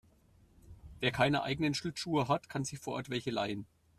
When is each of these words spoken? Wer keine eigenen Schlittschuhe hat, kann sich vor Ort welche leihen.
Wer 0.99 1.11
keine 1.11 1.43
eigenen 1.43 1.75
Schlittschuhe 1.75 2.27
hat, 2.27 2.49
kann 2.49 2.63
sich 2.65 2.79
vor 2.79 2.95
Ort 2.95 3.11
welche 3.11 3.29
leihen. 3.29 3.67